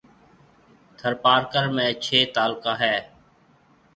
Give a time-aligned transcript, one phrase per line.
[0.97, 2.95] ٿرپارڪر ۾ ڇيَ تعلقہ ھيََََ